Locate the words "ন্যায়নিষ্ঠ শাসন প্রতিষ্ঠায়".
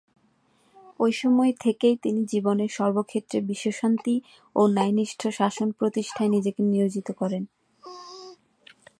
4.67-6.29